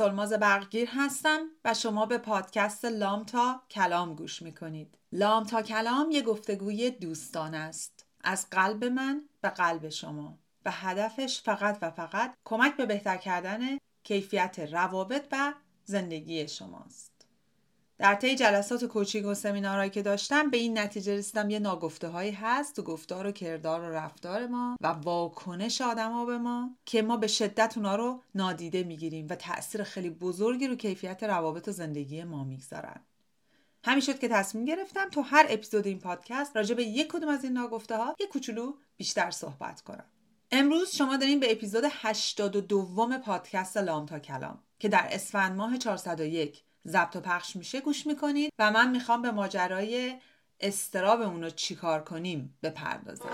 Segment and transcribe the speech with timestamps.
[0.00, 4.98] سلماز برقگیر هستم و شما به پادکست لام تا کلام گوش می‌کنید.
[5.12, 8.06] لام تا کلام یه گفتگوی دوستان است.
[8.24, 10.38] از قلب من به قلب شما.
[10.64, 15.54] و هدفش فقط و فقط کمک به بهتر کردن کیفیت روابط و
[15.84, 17.09] زندگی شماست.
[18.00, 22.32] در طی جلسات کوچینگ و سمینارهایی که داشتم به این نتیجه رسیدم یه ناگفته هایی
[22.32, 27.16] هست تو گفتار و کردار و رفتار ما و واکنش آدما به ما که ما
[27.16, 32.24] به شدت اونا رو نادیده می‌گیریم و تاثیر خیلی بزرگی رو کیفیت روابط و زندگی
[32.24, 33.00] ما می‌گذارن.
[33.84, 37.44] همین شد که تصمیم گرفتم تو هر اپیزود این پادکست راجع به یک کدوم از
[37.44, 40.06] این ناگفته ها یه کوچولو بیشتر صحبت کنم.
[40.50, 46.64] امروز شما دارین به اپیزود 82 پادکست لام تا کلام که در اسفند ماه 401
[46.86, 50.18] ضبط و پخش میشه گوش می‌کنید و من می‌خوام به ماجرای
[50.60, 53.30] استراب اون رو چیکار کنیم بپردازم.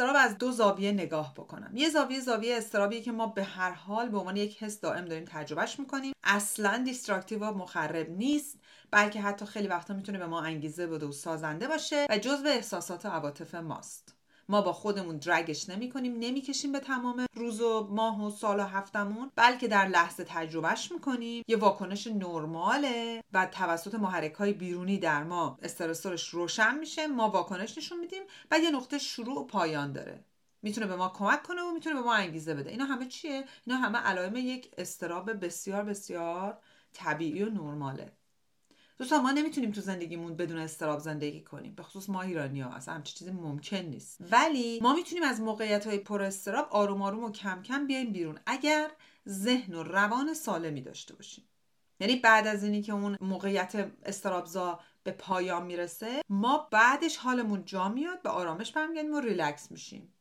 [0.00, 1.70] اضطراب از دو زاویه نگاه بکنم.
[1.74, 5.24] یه زاویه زاویه اضطرابی که ما به هر حال به عنوان یک حس دائم داریم
[5.24, 6.12] تجربهش می‌کنیم.
[6.24, 8.58] اصلا destructive و مخرب نیست
[8.90, 13.06] بلکه حتی خیلی وقتا می‌تونه به ما انگیزه بده و سازنده باشه و جزو احساسات
[13.06, 14.19] و عواطف ماست.
[14.50, 18.60] ما با خودمون drag ش نمی کنیم نمی‌کشیم به تمام روز و ماه و سال
[18.60, 21.44] و هفتمون بلکه در لحظه تجربهش می‌کنیم.
[21.48, 27.28] یه واکنش نرماله و توسط محرک های بیرونی در ما stressor ش روشن میشه ما
[27.28, 30.24] واکنش نشون میدیم و یه نقطه شروع و پایان داره.
[30.62, 32.70] می‌تونه به ما کمک کنه و می‌تونه به ما انگیزه بده.
[32.70, 36.58] اینا همه چیه؟ اینا همه علائم یک استراب بسیار بسیار
[36.92, 38.12] طبیعی و نرماله.
[39.00, 41.74] دوستان ما نمی‌تونیم تو زندگیمون بدون استراب زندگی کنیم.
[41.74, 44.20] به خصوص ما ایرانی ها اصلا همچین چیزی ممکن نیست.
[44.30, 48.38] ولی ما می‌تونیم از موقعیت های پر استراب آروم آروم و کم کم بیایم بیرون.
[48.46, 48.90] اگر
[49.28, 51.44] ذهن و روان سالمی داشته باشیم.
[52.00, 57.88] یعنی بعد از اینی که اون موقعیت استرابزا به پایان می‌رسه ما بعدش حالمون جا
[57.88, 60.14] میاد به آرامش برمیگردیم و ریلکس میشیم.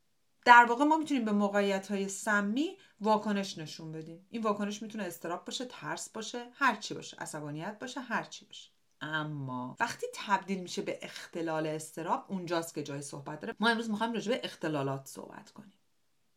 [0.49, 4.25] در واقع ما می‌تونیم به موقعیت های سمی واکنش نشون بدیم.
[4.29, 8.69] این واکنش می‌تونه استراب باشه ترس باشه هر چی باشه عصبانیت باشه هر چی باشه.
[9.01, 13.55] اما وقتی تبدیل میشه به اختلال استراب اونجاست که جای صحبت داره.
[13.59, 15.73] ما امروز می‌خوایم راجع به اختلالات صحبت کنیم.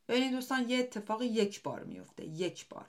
[0.09, 2.87] ببینید دوستان یه اتفاق یک بار میفته یک بار.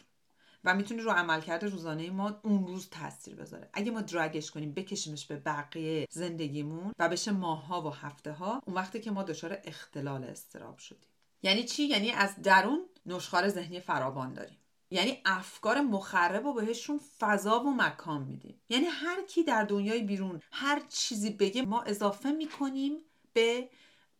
[0.64, 3.70] و می‌تونه رو عملکرد روزانه ما اون روز تاثیر بذاره.
[3.74, 8.76] اگه ما درگش کنیم بکشیمش به بقیه زندگیمون و بشه ماهها و هفته ها اون
[8.76, 11.10] وقتی که ما دچار اختلال استراب شدیم.
[11.44, 14.58] یعنی چی؟ یعنی از درون نشخار ذهنی فراوان داریم.
[14.92, 18.62] یعنی افکار مخرب و بهشون فضا و مکان میدیم.
[18.70, 22.98] یعنی هر کی در دنیای بیرون هر چیزی بگه ما اضافه می‌کنیم
[23.34, 23.70] به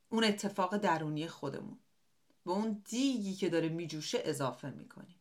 [0.10, 1.80] اون اتفاق درونی خودمون.
[2.46, 5.20] به اون دیگی که داره میجوشه اضافه می‌کنیم.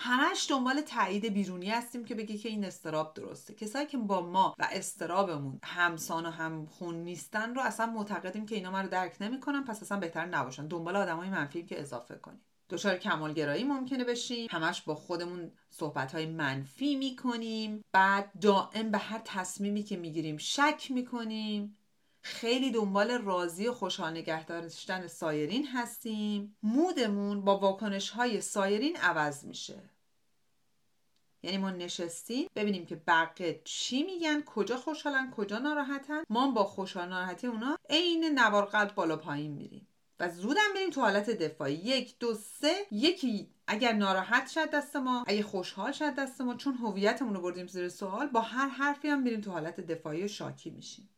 [0.00, 3.54] همش دنبال تایید بیرونی هستیم که بگه که این استراب درسته.
[3.54, 8.70] کسایی که با ما و استرابمون همسان و همخون نیستن رو اصلا معتقدیم که اینا
[8.70, 10.66] ما رو درک نمی‌کنن پس اصلا بهتر نباشن.
[10.66, 12.40] دنبال آدمای منفی که اضافه کنیم.
[12.70, 14.48] دچار کمالگرایی ممکنه بشیم.
[14.50, 17.84] همش با خودمون صحبت های منفی می‌کنیم.
[17.92, 21.77] بعد دائم به هر تصمیمی که می‌گیریم شک می‌کنیم.
[22.28, 26.56] خیلی دنبال راضی و خوشحال نگه داشتن سایرین هستیم.
[26.62, 29.90] مودمون با واکنش های سایرین عوض میشه.
[31.42, 36.22] یعنی ما نشستیم ببینیم که بقیه چی میگن کجا خوشحالن کجا ناراحتن.
[36.30, 39.88] ما با خوشحال ناراحتی اونا عین نوار قلب بالا پایین میریم.
[40.20, 41.74] و زودم بریم تو حالت دفاعی.
[41.74, 42.74] یک دو سه.
[42.90, 47.66] یکی اگر ناراحت شد دست ما اگه خوشحال شد دست ما چون هویتمون رو بردیم
[47.66, 51.08] زیر سوال با هر حرفی هم میریم تو حالت دفاعی و شاکی میشیم.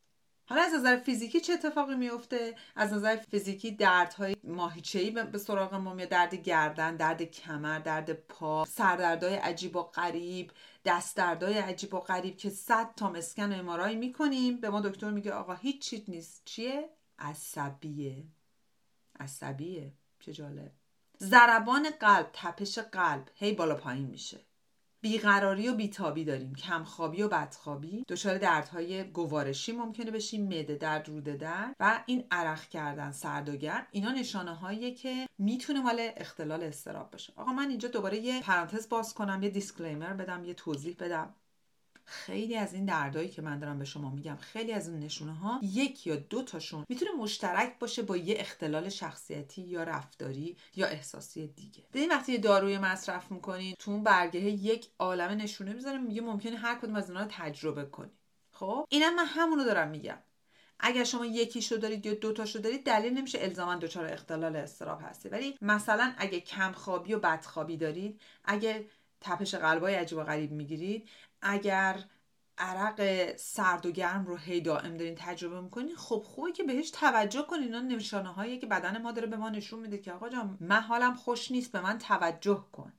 [0.51, 5.93] حالا از نظر فیزیکی چه اتفاقی میفته؟ از نظر فیزیکی دردهای ماهیچه‌ای به سراغ ما
[5.93, 6.09] میاد.
[6.09, 10.51] درد گردن درد کمر درد پا سردردهای عجیب و غریب
[10.85, 14.57] دست دردهای عجیب و غریب که 100 تا مسکن و امارای می‌کنیم.
[14.57, 16.41] به ما دکتر میگه آقا هیچ چیز نیست.
[16.45, 16.89] چیه؟
[17.19, 18.23] عصبیه.
[19.19, 19.93] عصبیه.
[20.19, 20.71] چه جالب.
[21.19, 23.29] ضربان قلب تپش قلب.
[23.35, 24.39] هی بالا پایین میشه.
[25.01, 26.55] بیقراری و بیتابی داریم.
[26.55, 28.05] کمخوابی و بدخوابی.
[28.07, 33.55] دچار دردهای گوارشی ممکنه بشیم معده درد روده درد و این عرق کردن سرد و
[33.55, 37.33] گرم اینا نشانه هاییه که می‌تونه مال اختلال استراب باشه.
[37.35, 41.35] آقا من اینجا دوباره یه پرانتز باز کنم یه دیسکلیمر بدم یه توضیح بدم.
[42.11, 45.59] خیلی از این دردایی که من دارم به شما میگم خیلی از این نشونه ها
[45.63, 51.47] یک یا دو تاشون می‌تونه مشترک باشه با یه اختلال شخصیتی یا رفتاری یا احساسی
[51.47, 51.83] دیگه.
[51.93, 56.75] ببین وقتی داروی مصرف می‌کنین تو اون برگه یک عالم نشونه می‌ذاره میگه ممکنه هر
[56.75, 58.11] کدوم از اونها رو تجربه کنی.
[58.51, 60.17] خب؟ اینم من همونو دارم میگم.
[60.79, 65.29] اگر شما یکیشو دارید یا دوتاشو دارید دلیل نمیشه الزاما دچار اختلال استراب هستی.
[65.29, 68.85] ولی مثلا اگه کم خوابی و بدخوابی دارید اگه
[69.21, 71.09] تپش قلبای عجیب و غریب می‌گیرید
[71.41, 71.95] اگر
[72.57, 77.41] عرق سرد و گرم رو هی دائم دارین تجربه می‌کنین خب خوبه که بهش توجه
[77.41, 77.63] کنین.
[77.63, 80.81] اینا نشانه هایی که بدن ما داره به ما نشون میده که آقا جان من
[80.81, 82.93] حالم خوش نیست به من توجه کن.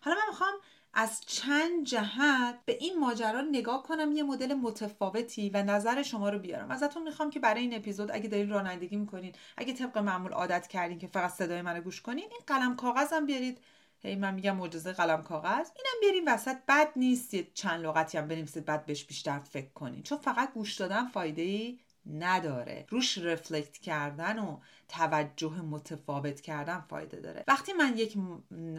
[0.00, 0.54] حالا من می‌خوام
[0.94, 6.38] از چند جهت به این ماجرا نگاه کنم یه مدل متفاوتی و نظر شما رو
[6.38, 6.70] بیارم.
[6.70, 10.98] ازتون می‌خوام که برای این اپیزود اگه دارین رانندگی می‌کنین اگه طبق معمول عادت کردین
[10.98, 13.58] که فقط صدای منو گوش کنین این قلم کاغذم بیارید.
[14.04, 15.70] هی من میگم معجزه قلم کاغذ.
[15.76, 16.56] اینم بیاریم وسط.
[16.68, 20.02] بد نیست یه چند لغتی هم بنویسید بعد بهش بیشتر فکر کنین.
[20.02, 22.86] چون فقط گوش دادن فایده ای نداره.
[22.88, 24.58] روش رفلکت کردن و
[24.88, 27.44] توجه متفاوت کردن فایده داره.
[27.48, 28.16] وقتی من یک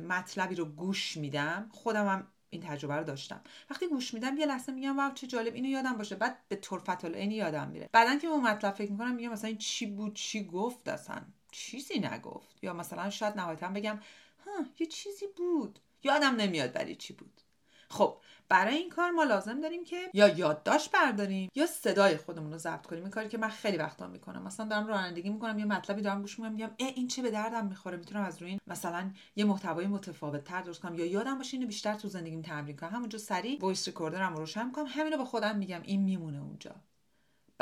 [0.07, 3.41] مطلبی رو گوش میدم خودم هم این تجربه رو داشتم.
[3.69, 6.15] وقتی گوش میدم یه لحظه میگم wow چه جالب اینو یادم باشه.
[6.15, 7.89] بعد به طرفةالعین یادم میره.
[7.91, 11.21] بعدا که اون مطلب فکر می‌کنم میگم مثلا این چی بود؟ چی گفت اصلا؟
[11.51, 12.63] چیزی نگفت.
[12.63, 13.99] یا مثلا شاید نهایتا بگم
[14.45, 15.79] ها یه چیزی بود.
[16.03, 17.41] یادم نمیاد ولی چی بود.
[17.89, 18.17] خب
[18.49, 22.85] برای این کار ما لازم داریم که یا یادداشت برداریم یا صدای خودمون رو ضبط
[22.85, 23.01] کنیم.
[23.01, 24.43] این کاری که من خیلی وقتا می‌کنم.
[24.43, 27.65] مثلا دارم رانندگی می‌کنم یه مطلبی دارم گوش می‌کنم میگم اه این چه به دردم
[27.67, 27.97] می‌خوره.
[27.97, 30.95] می‌تونم از روی این مثلا یه محتوای متفاوت تر درست کنم.
[30.95, 32.89] یا یادم باشه اینو بیشتر تو زندگیم تمرین کنم.
[32.89, 34.85] همونجا سریع voice recorder م رو روشن می‌کنم.
[34.87, 35.81] همینو به خودم میگم.
[35.83, 36.75] این میمونه اونجا.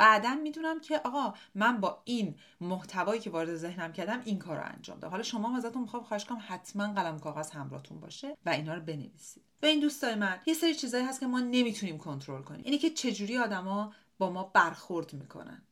[0.02, 4.62] بعدا می‌دونم که آقا من با این محتوایی که وارد ذهنم کردم این کار رو
[4.64, 5.10] انجام دادم.
[5.10, 9.42] حالا شما ازتون می‌خوام خواهش کنم حتما قلم کاغذ همراهتون باشه و اینا رو بنویسید.
[9.60, 12.62] به این دوستای من یه سری چیزایی هست که ما نمی‌تونیم کنترل کنیم.
[12.64, 15.62] اینی که چجوری آدما با ما برخورد می‌کنن.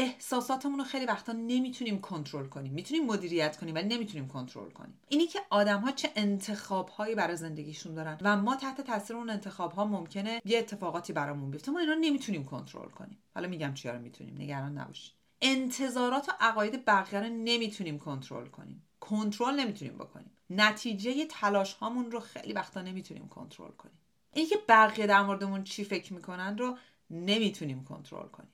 [0.00, 2.72] احساساتمون رو خیلی وقتا نمی‌تونیم کنترل کنیم.
[2.72, 5.00] می‌تونیم مدیریت کنیم ولی نمی‌تونیم کنترل کنیم.
[5.08, 9.30] اینی که آدم ها چه انتخاب هایی برای زندگیشون دارن و ما تحت تاثیر اون
[9.30, 11.72] انتخاب ها ممکنه یه اتفاقاتی برامون بیفته.
[11.72, 13.18] ما اینا نمی‌تونیم کنترل کنیم.
[13.34, 15.12] حالا میگم چیا رو می‌تونیم نگران نباشید.
[15.42, 18.82] انتظارات و عقاید بقیه رو نمی‌تونیم کنترل کنیم.
[19.00, 20.30] کنترل نمی‌تونیم بکنیم.
[20.50, 23.98] نتیجه تلاش هامون رو خیلی وقتا نمی‌تونیم کنترل کنیم.
[24.32, 26.78] اینکه بقیه در موردمون چی فکر می‌کنن رو
[27.10, 28.50] نمی‌تونیم کنترل کنیم.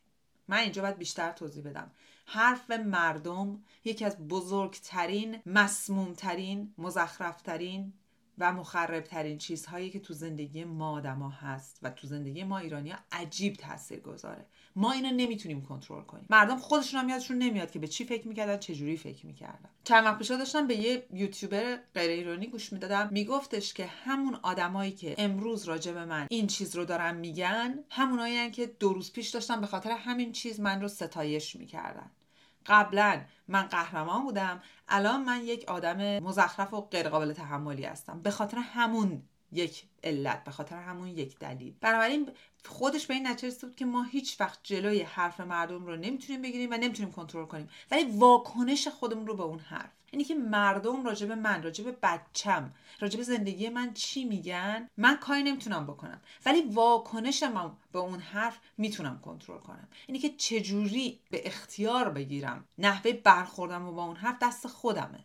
[0.49, 1.91] من اینجا باید بیشتر توضیح بدم.
[2.27, 7.93] حرف مردم یکی از بزرگترین مسمومترین مزخرفترین
[8.39, 12.99] و مخربترین چیزهایی که تو زندگی ما آدما هست و تو زندگی ما ایرانی ها
[13.13, 14.47] عجیب تاثیر گذاره.
[14.77, 16.27] ما اینو نمی‌تونیم کنترل کنیم.
[16.31, 19.69] مردم خودشون هم یادشون نمیاد که به چی فکر می‌کردن چه جوری فکر می‌کردن.
[19.85, 23.09] چند وقت پیش داشتم به یه یوتیوبر غیر ایرانی گوش می‌دادم.
[23.13, 28.51] میگفتش که همون آدمایی که امروز راجع به من این چیز رو دارن میگن همونایی
[28.51, 32.11] که دو روز پیش داشتن به خاطر همین چیز من رو ستایش می‌کردن.
[32.69, 34.63] قبلا من قهرمان بودم.
[34.89, 38.21] الان من یک آدم مزخرف و غیرقابل تحملی هستم.
[38.21, 39.23] به خاطر همون
[39.53, 41.75] یک علت به خاطر همون یک دلیل.
[41.81, 42.31] بنابراین
[42.65, 46.71] خودش به این نتیجه بود که ما هیچ وقت جلوی حرف مردم رو نمی‌تونیم بگیریم
[46.71, 47.69] و نمی‌تونیم کنترل کنیم.
[47.91, 53.23] ولی واکنش خودمون رو به اون حرف اینی که مردم راجب من راجب بچم راجب
[53.23, 56.21] زندگی من چی میگن؟ من کاری نمی‌تونم بکنم.
[56.47, 59.89] ولی واکنش من به اون حرف می‌تونم کنترل کنم.
[60.07, 65.25] اینی که چجوری به اختیار بگیرم نحوه برخوردم و با اون حرف دست خودمه.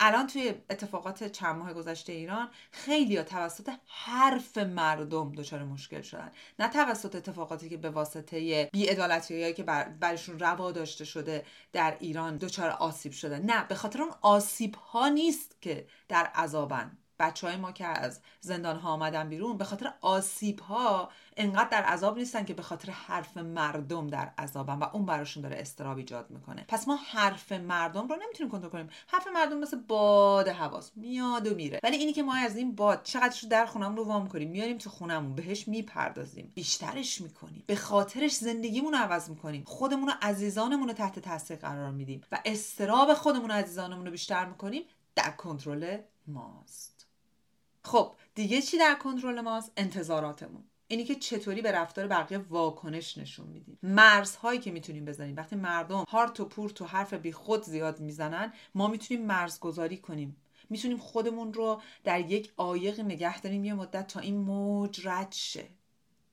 [0.00, 6.32] الان توی اتفاقات چند ماه گذشته ایران خیلی ها توسط حرف مردم دچار مشکل شدن.
[6.58, 12.36] نه توسط اتفاقاتی که به واسطه بیعدالتی که بر برشون روا داشته شده در ایران
[12.36, 13.38] دچار آسیب شده.
[13.38, 16.98] نه به خاطر اون آسیب ها نیست که در عذابن.
[17.20, 21.82] بچه های ما که از زندان ها آمدن بیرون به خاطر آسیب ها انقدر در
[21.82, 26.30] عذاب نیستن که به خاطر حرف مردم در عذابن و اون براشون داره استراب ایجاد
[26.30, 26.64] می‌کنه.
[26.68, 28.88] پس ما حرف مردم رو نمی‌تونیم کنترل کنیم.
[29.06, 31.80] حرف مردم مثل باد حواس میاد و میره.
[31.82, 34.90] ولی اینی که ما از این باد چقدرش در خونم رو وام کنیم میاریم تو
[34.90, 36.52] خونمون بهش می‌پردازیم.
[36.54, 37.64] بیشترش می‌کنیم.
[37.66, 39.64] به خاطرش زندگیمون رو عوض می‌کنیم.
[39.66, 42.20] خودمون و عزیزانمون رو تحت تاثیر قرار میدیم.
[42.32, 44.82] و استراب خودمون و عزیزانمون رو بیشتر می‌کنیم
[45.14, 46.99] در کنترل ماست.
[47.84, 50.64] خب دیگه چی در کنترل ماست؟ انتظاراتمون.
[50.88, 53.78] اینی که چطوری به رفتار بقیه واکنش نشون میدیم.
[53.82, 55.36] مرزهایی که می‌تونیم بزنیم.
[55.36, 60.36] وقتی مردم هارت و پورت و حرف بی خود زیاد می‌زنن ما می‌تونیم مرزگذاری کنیم.
[60.70, 65.68] می‌تونیم خودمون رو در یک عایق نگه داریم یه مدت تا این موج رد شه.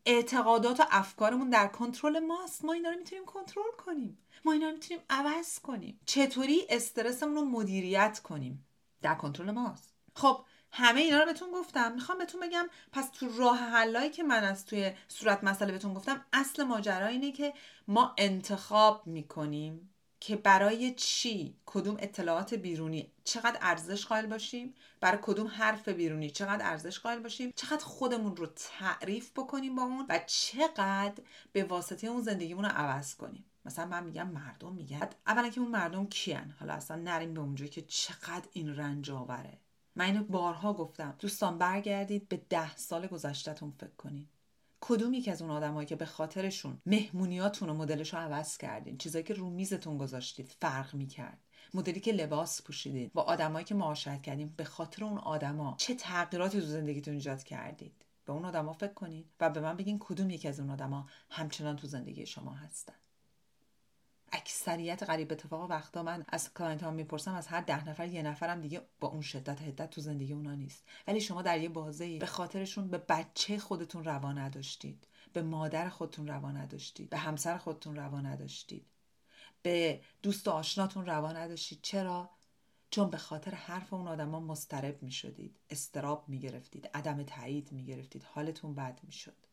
[0.06, 2.66] اعتقادات و افکارمون در کنترل ماست.
[2.66, 4.18] ما اینا رو می‌تونیم کنترل کنیم.
[4.46, 6.00] ما اینا رو می‌تونیم عوض کنیم.
[6.06, 8.66] چطوری استرسمون رو مدیریت کنیم؟
[9.02, 9.94] در کنترل ماست.
[10.16, 11.94] خب همه اینا رو بهتون گفتم.
[11.94, 16.26] می‌خوام بهتون بگم پس تو راه حلایی که من از توی صورت مسئله بهتون گفتم
[16.34, 17.54] اصل ماجرا اینه که
[17.88, 25.48] ما انتخاب می‌کنیم که برای چی کدوم اطلاعات بیرونی چقدر ارزش قائل باشیم برای کدوم
[25.48, 31.24] حرف بیرونی چقدر ارزش قائل باشیم چقدر خودمون رو تعریف بکنیم با اون و چقدر
[31.52, 33.46] به واسطه اون زندگیمون رو عوض کنیم.
[33.66, 37.70] مثلا من میگم مردم میگن اولا که اون مردم کیان؟ حالا اصلا نریم به اونجایی
[37.70, 39.58] که چقدر این رنج آوره.
[39.98, 41.16] من اینو بارها گفتم.
[41.20, 44.30] دوستان برگردید به ده سال گذشتهتون فکر کنید
[44.82, 49.24] کدوم یکی از اون آدمایی که به خاطرشون مهمونیاتون و مدلش رو عوض کردین؟ چیزایی
[49.24, 51.38] که رو میزتون گذاشتید فرق می‌کرد.
[51.74, 56.62] مدلی که لباس پوشیدید با آدمایی که معاشرت کردیم به خاطر اون آدما چه تغییراتی
[56.62, 60.48] تو زندگیتون ایجاد کردید؟ به اون آدما فکر کنید و به من بگین کدوم یکی
[60.48, 62.94] از اون آدما همچنان تو زندگی شما هستن.
[64.32, 68.62] اکثریت قریب اتفاق وقتا من از client ها می‌پرسم از هر ده نفر یه نفرم
[68.62, 70.84] دیگه با اون شدت و حدت تو زندگی اونا نیست.
[71.08, 75.08] ولی شما در یه بازه به خاطرشون به بچه خودتون روا نداشتید.
[75.34, 77.10] به مادر خودتون روا نداشتید.
[77.10, 78.86] به همسر خودتون روا نداشتید.
[79.62, 81.80] به دوست و آشناتون روا نداشتید.
[81.82, 82.30] چرا؟
[82.90, 87.86] چون به خاطر حرف اون آدما مضطرب می شدید اضطراب می گرفتید عدم تایید می
[87.86, 89.47] گرفتید حالتون بد می شد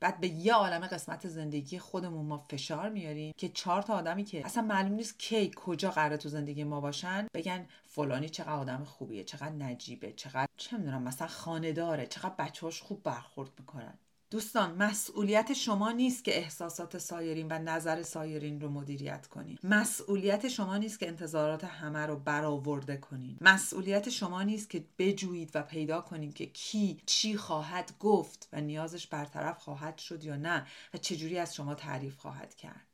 [0.00, 4.46] بعد به یه عالم قسمت زندگی خودمون ما فشار میاریم که چهار تا آدمی که
[4.46, 9.24] اصلا معلوم نیست کی کجا قراره تو زندگی ما باشن بگن فلانی چقدر آدم خوبیه
[9.24, 13.98] چقدر نجیبه چقدر چه می‌دونم مثلا خانه داره چقدر بچه‌هاش خوب برخورد می‌کنن.
[14.30, 20.76] دوستان مسئولیت شما نیست که احساسات سایرین و نظر سایرین رو مدیریت کنید مسئولیت شما
[20.76, 26.34] نیست که انتظارات همه رو برآورده کنید مسئولیت شما نیست که بجویید و پیدا کنید
[26.34, 31.54] که کی چی خواهد گفت و نیازش برطرف خواهد شد یا نه و چجوری از
[31.54, 32.89] شما تعریف خواهد کرد.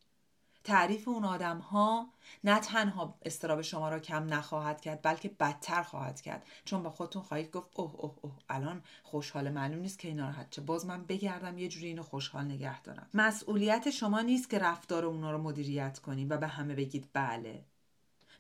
[0.67, 2.09] تعریف اون آدم ها
[2.45, 6.47] نه تنها استراب شما را کم نخواهد کرد بلکه بدتر خواهد کرد.
[6.65, 10.61] چون با خودتون خواهید گفت اوه اوه اوه الان خوشحال معلوم نیست که ناراحت چه.
[10.61, 13.07] باز من بگردم یه جوری اینو خوشحال نگه دارم.
[13.15, 17.65] مسئولیت شما نیست که رفتار اونا رو مدیریت کنید و به همه بگید بله.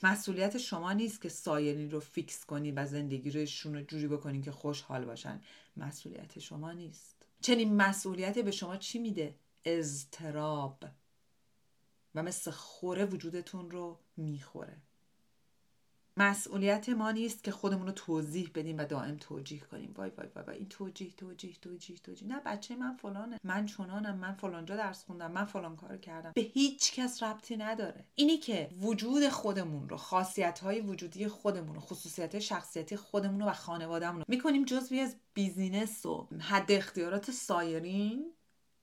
[0.02, 4.52] مسئولیت شما نیست که سایرین رو فیکس کنید و زندگی روشون رو جوری بکنید که
[4.52, 5.40] خوشحال باشن.
[5.76, 7.16] مسئولیت شما نیست.
[7.40, 10.84] چنین مسئولیت به شما چی میده؟ اضطراب.
[12.16, 14.76] و مثل خوره وجودتون رو می‌خوره.
[16.18, 19.94] مسئولیت ما نیست که خودمون رو توضیح بدیم و دائم توجیه کنیم.
[19.96, 20.56] وای وای وای, وای.
[20.56, 22.28] این توجیه توجیه توجیه توجیه.
[22.28, 23.40] نه بچه من فلانه.
[23.44, 24.18] من چنانم.
[24.18, 25.32] من فلانجا درس خوندم.
[25.32, 26.32] من فلان کار کردم.
[26.34, 28.04] به هیچ کس ربطی نداره.
[28.14, 33.52] اینی که وجود خودمون رو خاصیت های وجودی خودمون رو خصوصیت شخصیتی خودمون رو و
[33.52, 38.32] خانوادهمون رو می‌کنیم جزوی از بیزینس و حد اختیارات سایرین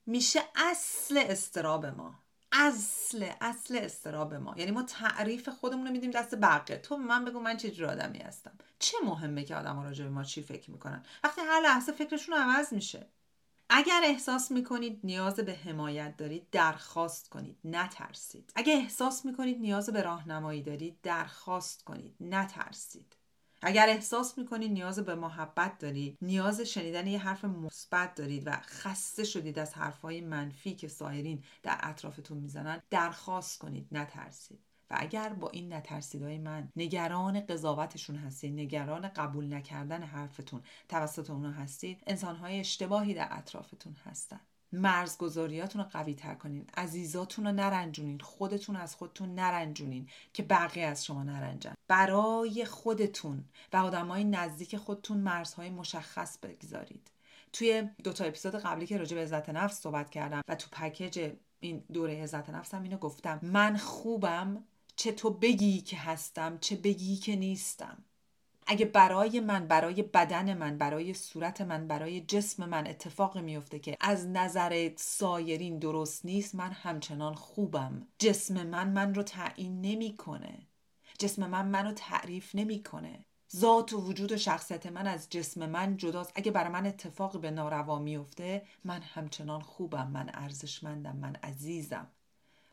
[0.05, 2.22] میشه اصل استراب ما.
[2.53, 4.53] اصل اصل استراب ما.
[4.57, 6.77] یعنی ما تعریف خودمون رو میدیم دست بقیه.
[6.77, 8.57] تو من بگو من چه جور آدمی هستم.
[8.79, 12.73] چه مهمه که آدم راجع به ما چی فکر می‌کنن؟ وقتی هر لحظه فکرشون عوض
[12.73, 13.07] میشه.
[13.69, 18.51] اگر احساس می‌کنید نیاز به حمایت دارید درخواست کنید نترسید.
[18.55, 23.15] اگر احساس می‌کنید نیاز به راهنمایی دارید درخواست کنید نترسید.
[23.65, 29.23] اگر احساس می‌کنید نیاز به محبت دارید نیاز شنیدن یه حرف مثبت دارید و خسته
[29.23, 34.59] شدید از حرفهای منفی که سایرین در اطرافتون می‌زنن درخواست کنید نترسید.
[34.89, 41.51] و اگر با این نترسیدهای من نگران قضاوتشون هستید نگران قبول نکردن حرفتون توسط اونا
[41.51, 44.39] هستید انسانهای اشتباهی در اطرافتون هستن.
[44.73, 46.65] مرزگذاریاتون رو قوی تر کنین.
[46.77, 48.19] عزیزاتون رو نرنجونین.
[48.19, 51.73] خودتون از خودتون نرنجونین که بقیه از شما نرنجن.
[51.87, 57.11] برای خودتون و آدمای نزدیک خودتون مرزهای مشخص بگذارید.
[57.53, 61.31] توی دو تا اپیزود قبلی که راجع به عزت نفس صحبت کردم و تو پکیج
[61.59, 63.39] این دوره عزت نفسم اینو گفتم.
[63.43, 64.63] من خوبم
[64.95, 67.97] چه تو بگی که هستم چه بگی که نیستم.
[68.67, 73.97] اگه برای من برای بدن من برای صورت من برای جسم من اتفاقی میفته که
[73.99, 78.07] از نظر سایرین درست نیست من همچنان خوبم.
[78.19, 80.67] جسم من من رو تعیین نمی‌کنه.
[81.19, 83.25] جسم من منو تعریف نمی‌کنه.
[83.55, 86.31] ذات و وجود و شخصیت من از جسم من جداست.
[86.35, 90.11] اگه برای من اتفاقی به ناروا میفته من همچنان خوبم.
[90.11, 91.15] من ارزشمندم.
[91.15, 92.07] من عزیزم.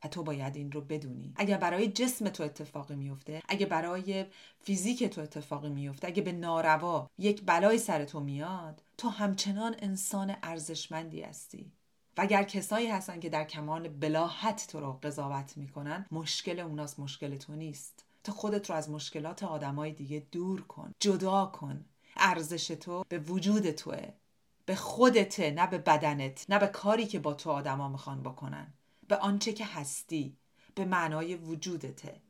[0.04, 1.32] و تو باید این رو بدونی.
[1.36, 4.26] اگر برای جسم تو اتفاقی میفته اگه برای
[4.60, 10.36] فیزیک تو اتفاقی میفته اگه به ناروا یک بلای سر تو میاد تو همچنان انسان
[10.42, 11.72] ارزشمندی هستی.
[12.16, 17.36] و اگر کسایی هستن که در کمال بلاحت تو رو قضاوت می‌کنن مشکل اوناست مشکل
[17.36, 18.04] تو نیست.
[18.24, 21.84] تو خودت رو از مشکلات آدمای دیگه دور کن جدا کن.
[22.16, 24.12] ارزش تو به وجود توه.
[24.66, 28.72] به خودته نه به بدنت نه به کاری که با تو آدما می‌خوان بکنن.
[29.10, 30.36] به آنچه که هستی
[30.74, 32.20] به معنای وجودته.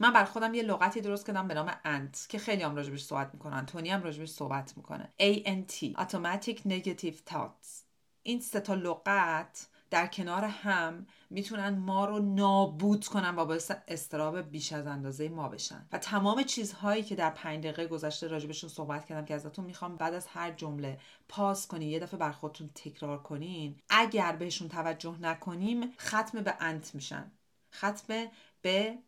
[0.00, 3.30] من بر خودم یه لغتی درست کردم به نام انت که خیلی هم راجبش صحبت
[3.34, 3.66] می‌کنن.
[3.66, 5.12] تونی هم راجبش صحبت می‌کنه.
[5.20, 7.82] ANT Automatic Negative Thoughts.
[8.22, 14.40] این سه تا لغت در کنار هم می‌تونن ما رو نابود کنن و باعث استراب
[14.40, 15.86] بیش از اندازه ما بشن.
[15.92, 20.14] و تمام چیزهایی که در پنج دقیقه گذشته راجبشون صحبت کردم که ازتون می‌خوام بعد
[20.14, 25.92] از هر جمله پاس کنین یه دفعه بر خودتون تکرار کنین اگر بهشون توجه نکنیم
[25.98, 27.32] ختم به انت میشن.
[27.74, 28.26] ختم
[28.62, 28.98] به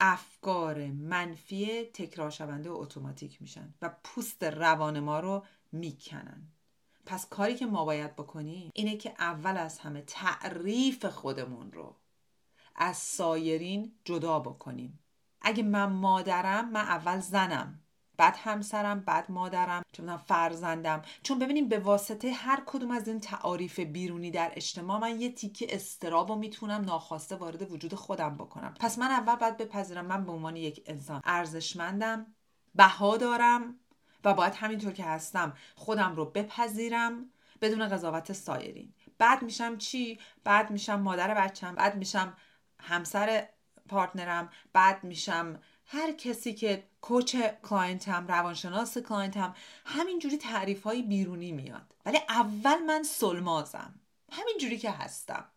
[0.00, 6.52] افکار منفی تکرار شونده و اتوماتیک میشن و پوست روان ما رو می‌کنن.
[7.06, 11.96] پس کاری که ما باید بکنیم اینه که اول از همه تعریف خودمون رو
[12.76, 14.98] از سایرین جدا بکنیم.
[15.42, 17.80] اگه من مادرم من اول زنم
[18.16, 21.02] بعد همسرم بعد مادرم چون فرزندم.
[21.22, 25.74] چون ببینیم به واسطه هر کدوم از این تعاریف بیرونی در اجتماع من یه تیکه
[25.74, 28.74] استراب رو می‌تونم ناخواسته وارد وجود خودم بکنم.
[28.80, 30.06] پس من اول باید بپذیرم.
[30.06, 32.26] من به عنوان یک انسان ارزشمندم
[32.74, 33.80] بها دارم
[34.24, 38.94] و باید همینطور که هستم خودم رو بپذیرم بدون قضاوت سایرین.
[39.18, 42.36] بعد میشم چی؟ بعد میشم مادر بچم بعد میشم
[42.80, 43.48] همسر
[43.88, 50.82] partner م بعد میشم هر کسی که coach client م روانشناس client م همینجوری تعریف
[50.82, 51.94] های بیرونی میاد.
[52.06, 53.94] ولی اول من سلمازم.
[54.32, 55.49] همینجوری که هستم.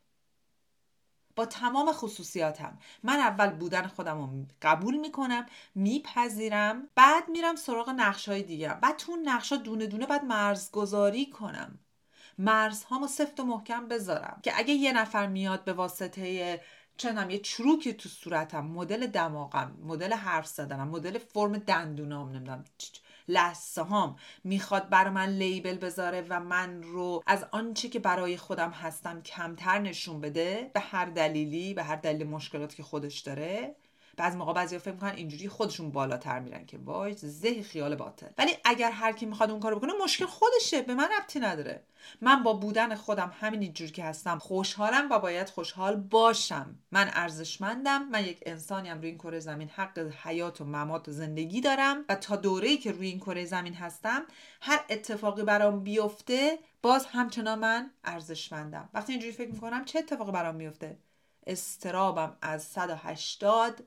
[1.36, 2.78] با تمام خصوصیاتم.
[3.04, 8.74] من اول بودن خودم رو قبول می‌کنم میپذیرم بعد میرم سراغ نقش های دیگه.
[8.74, 11.80] بعد تو نقش دونه دونه بعد مرزگذاری کنم.
[12.38, 14.40] مرزهامو سفت و محکم بذارم.
[14.44, 16.62] که اگه یه نفر میاد به واسطه
[16.98, 22.64] چنم یه چروکی تو صورتم مدل دماغم مدل حرف زدنم مدل فرم دندونام نمی‌دونم
[23.28, 28.70] لحظه هام می‌خواد بر من لیبل بذاره و من رو از آنچه که برای خودم
[28.70, 33.76] هستم کمتر نشون بده به هر دلیلی به هر دلیل مشکلاتی که خودش داره
[34.18, 38.28] بعض موقع بعضی فکر می‌کنن اینجوری خودشون بالاتر میرن که وای زه خیال باطل.
[38.38, 41.84] ولی اگر هر کی می‌خواد اون کارو بکنه مشکل خودشه به من ربطی نداره.
[42.22, 46.76] من با بودن خودم همین جور که هستم خوشحالم و باید خوشحال باشم.
[46.92, 51.62] من ارزشمندم من یک انسانیم روی این کره زمین حق حیات و ممات و زندگی
[51.62, 54.24] دارم و تا دوره‌ای که روی این کره زمین هستم
[54.62, 58.90] هر اتفاقی برام بیفته باز همچنان من ارزشمندم.
[58.94, 60.98] وقتی اینجوری فکر می‌کنم چه اتفاقی برام میفته
[61.48, 63.84] استرابم از 180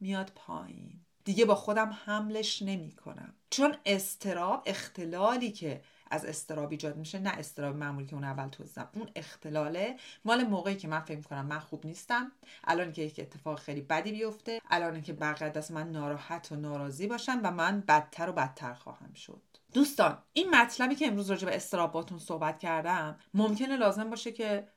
[0.00, 1.00] میاد پایین.
[1.24, 7.30] دیگه با خودم حملش نمی کنم چون استراب اختلالی که از استراب ایجاد میشه نه
[7.30, 9.96] استراب معمولی که اون اول توضیحم اون اختلاله.
[10.24, 12.32] مال موقعی که من فکر کنم من خوب نیستم.
[12.64, 17.06] الان که یک اتفاق خیلی بدی بیفته الان که بقیه دست من ناراحت و ناراضی
[17.06, 19.42] باشن و من بدتر و بدتر خواهم شد.
[19.72, 24.68] دوستان این مطلبی که امروز راجع به استراب باتون صحبت کردم ممکنه لازم باشه که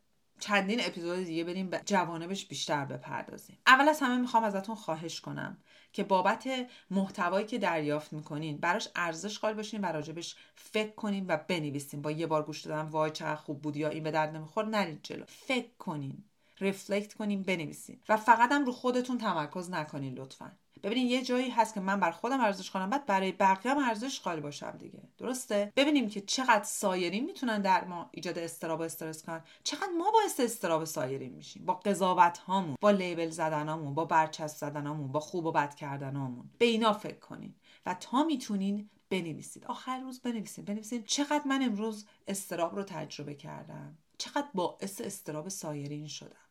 [0.41, 3.57] چندین اپیزود دیگه بریم به جوانبش بیشتر بپردازیم.
[3.67, 5.57] اول از همه می‌خوام ازتون خواهش کنم
[5.93, 6.49] که بابت
[6.91, 12.01] محتوایی که دریافت می‌کنین براش ارزش قائل باشین و راجبش فکر کنین و بنویسین.
[12.01, 14.99] با یه بار گوش دادن وای چقدر خوب بود یا این به درد نمیخور نرید
[15.03, 15.23] جلو.
[15.27, 16.23] فکر کنین
[16.61, 17.99] رفلکت کنین بنویسین.
[18.09, 20.51] و فقط هم رو خودتون تمرکز نکنین لطفا.
[20.83, 24.19] ببینین یه جایی هست که من بر خودم ارزش کنم بعد برای بقیه هم ارزش
[24.19, 25.01] قائل باشم دیگه.
[25.17, 29.43] درسته؟ ببینیم که چقدر سایرین می‌تونن در ما ایجاد استراب و استرس کنن.
[29.63, 31.65] چقدر ما باعث استراب سایرین میشیم.
[31.65, 36.49] با قضاوت هامون با لیبل زدنامون با برچسب زدنامون با خوب و بد کردنامون.
[36.57, 39.65] به اینا فکر کنین و تا می‌تونین بنویسید.
[39.65, 40.65] آخر روز بنویسید.
[40.65, 43.97] بنویسید چقدر من امروز استراب رو تجربه کردم.
[44.17, 46.50] چقدر باعث استراب سایرین شدم.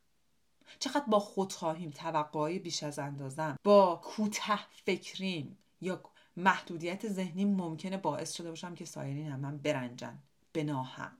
[0.78, 6.02] چقدر با خودخواهیم توقعهای بیش از اندازم با کوته فکریم یا
[6.36, 10.18] محدودیت ذهنی ممکنه باعث شده باشم که سایرین هم من برنجن.
[10.52, 11.12] به ناحق.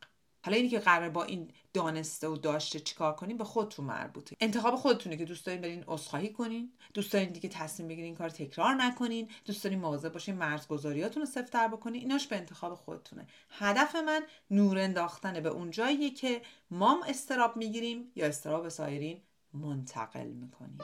[0.45, 4.37] حالا اینی که قرار با این دانسته و داشته چیکار کنیم به خودتون مربوطه.
[4.41, 6.73] انتخاب خودتونه که دوست دارین برین عذرخواهی کنین.
[6.95, 9.29] دوست دارین دیگه تصمیم بگیرین کار تکرار نکنین.
[9.45, 12.03] دوست دارین مواظب باشین مرزگذاریاتون رو سفتر بکنین.
[12.03, 13.27] ایناش به انتخاب خودتونه.
[13.51, 19.21] هدف من نور انداختن به اون جاییه که مام استراب می‌گیریم یا استراب سایرین
[19.55, 20.79] منتقل می‌کنیم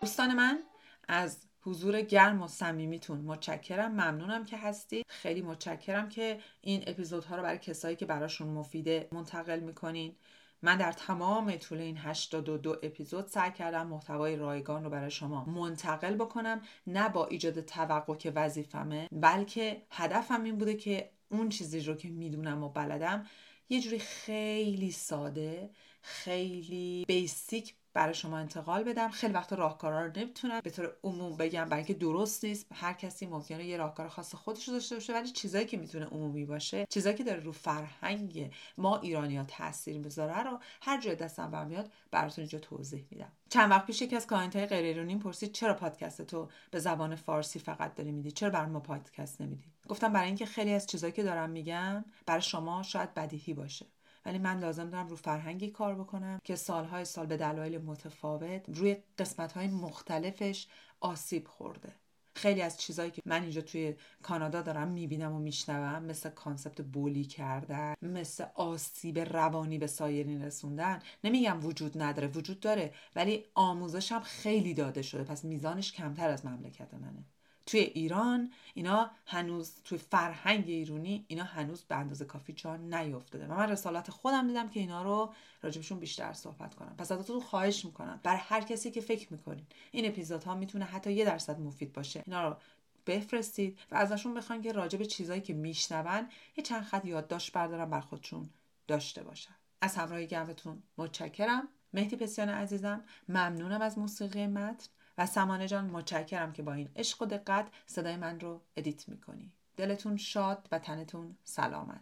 [0.00, 0.62] دوستان من
[1.08, 3.92] از حضور گرم و صمیمیتون متشکرم.
[3.92, 5.06] ممنونم که هستید.
[5.08, 10.16] خیلی متشکرم که این اپیزودها رو برای کسایی که براشون مفیده منتقل می‌کنین.
[10.62, 16.14] من در تمام طول این 82 اپیزود سعی کردم محتوای رایگان رو برای شما منتقل
[16.14, 16.60] بکنم.
[16.86, 22.08] نه با ایجاد توقع که وظیفمه بلکه هدفم این بوده که اون چیزی رو که
[22.08, 23.26] می‌دونم و بلدم
[23.68, 25.70] یه جوری خیلی ساده
[26.02, 29.08] خیلی بیسیک برای شما انتقال بدم.
[29.08, 32.66] خیلی وقت راهکارا رو نمی‌تونم به طور عموم بگم برای اینکه درست نیست.
[32.72, 36.44] هر کسی ممکنه یه راهکار خاص خودش رو داشته باشه ولی چیزایی که می‌تونه عمومی
[36.44, 41.90] باشه چیزایی که داره رو فرهنگ ما ایرانیا تاثیر می‌ذاره رو هر جای دستم برمیاد
[42.10, 43.32] براتون اینجا توضیح میدم.
[43.50, 47.58] چند وقت پیش یکی از کامنت های غیر پرسید چرا پادکست تو به زبان فارسی
[47.58, 51.22] فقط داری میدی؟ چرا برای ما پادکست نمیدی؟ گفتم برای اینکه خیلی از چیزایی که
[51.22, 53.86] دارم میگم برای شما شاید بدیهی باشه.
[54.24, 58.96] ولی من لازم دارم رو فرهنگی کار بکنم که سالهای سال به دلایل متفاوت روی
[59.18, 60.66] قسمتهای مختلفش
[61.00, 61.92] آسیب خورده.
[62.34, 67.24] خیلی از چیزهایی که من اینجا توی کانادا دارم می‌بینم و میشنوم مثل concept bully
[67.24, 74.20] کردن مثل آسیب روانی به سایرین رسوندن نمیگم وجود نداره وجود داره ولی آموزش هم
[74.20, 75.24] خیلی داده شده.
[75.24, 77.24] پس میزانش کمتر از مملکت منه.
[77.70, 83.54] توی ایران اینا هنوز توی فرهنگ ایرانی اینا هنوز به اندازه کافی جا نیافتاده و
[83.54, 86.94] من رسالت خودم دیدم که اینا رو راجبشون بیشتر صحبت کنم.
[86.98, 88.20] پس ازتون خواهش می‌کنم.
[88.22, 92.22] برای هر کسی که فکر می‌کنین این اپیزودها می‌تونه حتی یه درصد مفید باشه.
[92.26, 92.56] اینا رو
[93.06, 98.00] بفرستید و ازشون بخواین که راجب چیزایی که میشنون یه چند خط یادداشت بردارم بر
[98.00, 98.50] خودشون
[98.88, 99.54] داشته باشن.
[99.80, 101.68] از همراهی گرمتون متشکرم.
[101.92, 104.86] مهدی پسیان عزیزم ممنونم از موسیقی متن.
[105.20, 109.52] و سمانه جان متشکرم که با این عشق و دقت صدای من رو ادیت می‌کنی.
[109.76, 112.00] دلتون شاد و تنتون سلامت.